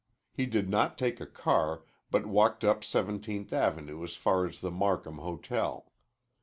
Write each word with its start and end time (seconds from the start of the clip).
He 0.33 0.47
did 0.47 0.67
not 0.67 0.97
take 0.97 1.21
a 1.21 1.27
car, 1.27 1.83
but 2.09 2.25
walked 2.25 2.63
up 2.63 2.83
Seventeenth 2.83 3.53
Avenue 3.53 4.03
as 4.03 4.15
far 4.15 4.47
as 4.47 4.59
the 4.59 4.71
Markham 4.71 5.19
Hotel. 5.19 5.91